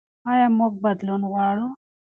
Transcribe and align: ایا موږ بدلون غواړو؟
ایا 0.31 0.47
موږ 0.57 0.73
بدلون 0.83 1.21
غواړو؟ 1.31 1.67